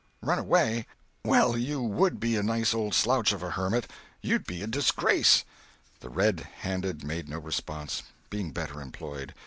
[0.23, 0.87] "Run away!
[1.23, 3.87] Well, you would be a nice old slouch of a hermit.
[4.19, 5.45] You'd be a disgrace."
[5.99, 8.01] The Red Handed made no response,
[8.31, 9.35] being better employed.